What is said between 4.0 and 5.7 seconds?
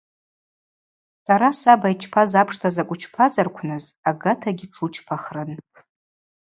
агатагьи тшучпахрын.